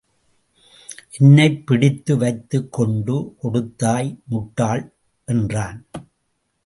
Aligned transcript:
என்ன 1.17 1.45
பிடித்து 1.65 2.17
வைத்துக் 2.17 2.71
கொண்டு 2.71 3.35
கொடுத்தாய், 3.41 4.19
முட்டாள் 4.25 4.93
என்றான். 5.25 5.85